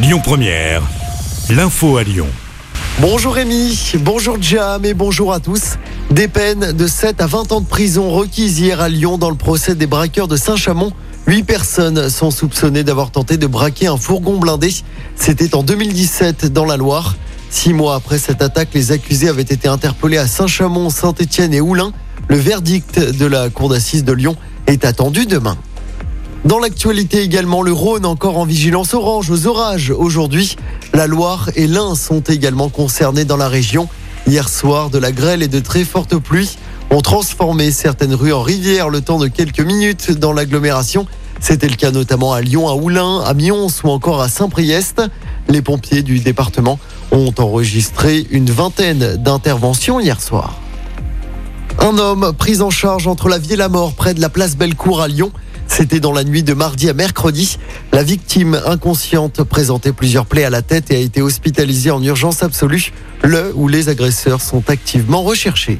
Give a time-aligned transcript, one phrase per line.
[0.00, 0.80] Lyon Première,
[1.50, 2.28] l'info à Lyon.
[3.00, 5.74] Bonjour Rémi, bonjour Jam et bonjour à tous.
[6.12, 9.34] Des peines de 7 à 20 ans de prison requises hier à Lyon dans le
[9.34, 10.92] procès des braqueurs de Saint-Chamond.
[11.26, 14.72] Huit personnes sont soupçonnées d'avoir tenté de braquer un fourgon blindé.
[15.16, 17.16] C'était en 2017 dans la Loire.
[17.50, 21.92] Six mois après cette attaque, les accusés avaient été interpellés à Saint-Chamond, Saint-Étienne et Oulin.
[22.28, 24.36] Le verdict de la cour d'assises de Lyon
[24.68, 25.58] est attendu demain.
[26.44, 29.90] Dans l'actualité également, le Rhône encore en vigilance orange aux orages.
[29.90, 30.56] Aujourd'hui,
[30.94, 33.88] la Loire et l'Ain sont également concernés dans la région.
[34.26, 36.56] Hier soir, de la grêle et de très fortes pluies
[36.90, 41.06] ont transformé certaines rues en rivières le temps de quelques minutes dans l'agglomération.
[41.40, 45.02] C'était le cas notamment à Lyon, à Oulin, à Mions ou encore à Saint-Priest.
[45.48, 46.78] Les pompiers du département
[47.10, 50.60] ont enregistré une vingtaine d'interventions hier soir.
[51.80, 54.56] Un homme pris en charge entre la vie et la mort près de la place
[54.56, 55.30] Bellecour à Lyon.
[55.78, 57.56] C'était dans la nuit de mardi à mercredi.
[57.92, 62.42] La victime inconsciente présentait plusieurs plaies à la tête et a été hospitalisée en urgence
[62.42, 62.92] absolue,
[63.22, 65.78] le où les agresseurs sont activement recherchés.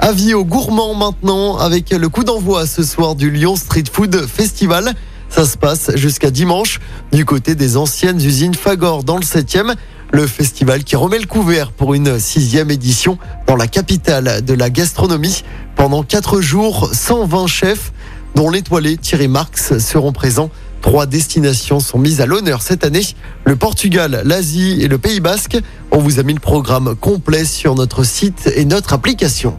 [0.00, 4.92] Avis aux gourmands maintenant avec le coup d'envoi ce soir du Lyon Street Food Festival.
[5.28, 6.80] Ça se passe jusqu'à dimanche
[7.12, 9.76] du côté des anciennes usines Fagor dans le 7e.
[10.10, 14.68] Le festival qui remet le couvert pour une sixième édition dans la capitale de la
[14.68, 15.44] gastronomie.
[15.76, 17.92] Pendant quatre jours, 120 chefs
[18.34, 20.50] dont l'étoilé Thierry Marx seront présents.
[20.80, 23.06] Trois destinations sont mises à l'honneur cette année.
[23.44, 25.58] Le Portugal, l'Asie et le Pays Basque.
[25.90, 29.58] On vous a mis le programme complet sur notre site et notre application.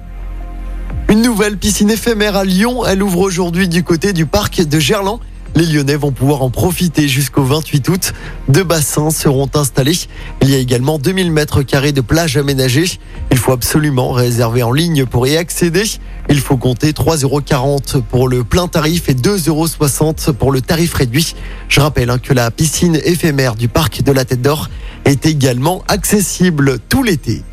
[1.09, 2.85] Une nouvelle piscine éphémère à Lyon.
[2.85, 5.19] Elle ouvre aujourd'hui du côté du parc de Gerland.
[5.55, 8.13] Les Lyonnais vont pouvoir en profiter jusqu'au 28 août.
[8.47, 9.97] Deux bassins seront installés.
[10.41, 12.99] Il y a également 2000 mètres carrés de plage aménagée.
[13.29, 15.83] Il faut absolument réserver en ligne pour y accéder.
[16.29, 20.95] Il faut compter 3,40 euros pour le plein tarif et 2,60 euros pour le tarif
[20.95, 21.35] réduit.
[21.69, 24.69] Je rappelle hein, que la piscine éphémère du parc de la Tête d'Or
[25.05, 27.43] est également accessible tout l'été.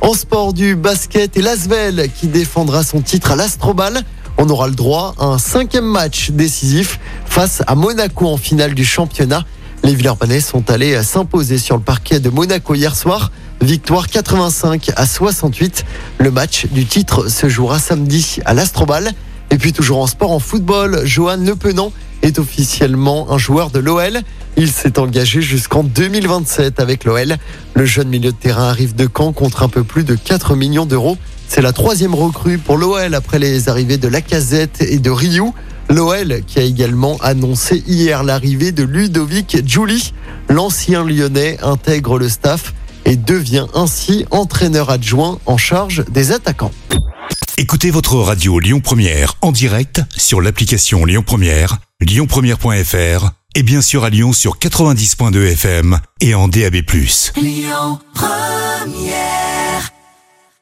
[0.00, 4.02] En sport du basket et l'Asvel qui défendra son titre à l'Astrobal
[4.38, 8.84] on aura le droit à un cinquième match décisif face à Monaco en finale du
[8.84, 9.44] championnat.
[9.82, 13.30] Les Villeurbanais sont allés s'imposer sur le parquet de Monaco hier soir.
[13.60, 15.84] Victoire 85 à 68.
[16.18, 19.12] Le match du titre se jouera samedi à l'Astrobal.
[19.50, 24.20] Et puis toujours en sport, en football, Johan Lepenant est officiellement un joueur de l'OL.
[24.56, 27.36] Il s'est engagé jusqu'en 2027 avec l'OL.
[27.74, 30.86] Le jeune milieu de terrain arrive de Caen contre un peu plus de 4 millions
[30.86, 31.18] d'euros.
[31.48, 35.52] C'est la troisième recrue pour l'OL après les arrivées de Lacazette et de Ryu.
[35.88, 40.12] L'OL qui a également annoncé hier l'arrivée de Ludovic Giuli.
[40.48, 46.72] L'ancien lyonnais intègre le staff et devient ainsi entraîneur adjoint en charge des attaquants.
[47.56, 54.04] Écoutez votre radio Lyon Première en direct sur l'application Lyon Première, lyonpremière.fr et bien sûr
[54.04, 56.76] à Lyon sur 90.2 FM et en DAB+.
[57.36, 59.43] Lyon Première